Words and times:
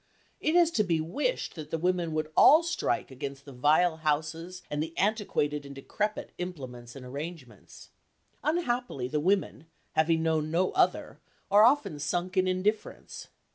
It 0.39 0.55
is 0.55 0.71
to 0.71 0.83
be 0.83 0.99
wished 0.99 1.53
that 1.53 1.69
the 1.69 1.77
women 1.77 2.11
would 2.15 2.31
all 2.35 2.63
strike 2.63 3.11
against 3.11 3.45
the 3.45 3.53
vile 3.53 3.97
houses 3.97 4.63
and 4.67 4.81
the 4.81 4.97
antiquated 4.97 5.63
and 5.63 5.75
decrepit 5.75 6.31
implements 6.39 6.95
and 6.95 7.05
arrangements. 7.05 7.89
Unhappily 8.43 9.07
the 9.07 9.19
women, 9.19 9.67
having 9.91 10.23
known 10.23 10.49
no 10.49 10.71
other, 10.71 11.19
are 11.51 11.63
often 11.65 11.99
sunk 11.99 12.35
in 12.35 12.47
indifference. 12.47 13.27